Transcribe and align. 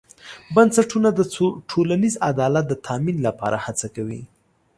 بنسټونه 0.55 1.09
د 1.13 1.19
ټولنیز 1.71 2.15
عدالت 2.29 2.65
د 2.69 2.73
تامین 2.87 3.17
لپاره 3.27 3.57
هڅه 3.65 3.87
کوي. 3.95 4.21